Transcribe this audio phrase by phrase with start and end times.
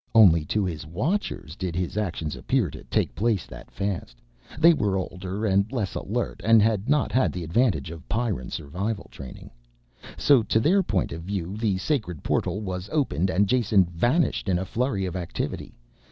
[0.15, 4.15] Only to his watchers did his actions appear to take place that fast;
[4.57, 9.09] they were older, and less alert, and had not had the advantage of Pyrran survival
[9.11, 9.51] training.
[10.17, 14.57] So to their point of view the sacred portal was opened and Jason vanished in
[14.57, 15.75] a flurry of activity.